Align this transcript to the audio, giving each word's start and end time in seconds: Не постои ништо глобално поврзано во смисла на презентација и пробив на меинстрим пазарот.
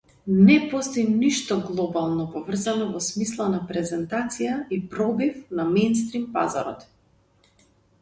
Не 0.45 0.53
постои 0.69 1.03
ништо 1.17 1.57
глобално 1.67 2.25
поврзано 2.37 2.89
во 2.95 3.03
смисла 3.09 3.49
на 3.57 3.61
презентација 3.75 4.59
и 4.79 4.83
пробив 4.97 5.41
на 5.61 5.71
меинстрим 5.79 6.29
пазарот. 6.41 6.87